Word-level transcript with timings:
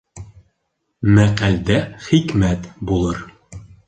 Мәҡәлдә 1.17 1.77
хикмәт 2.05 2.65
булыр. 2.93 3.21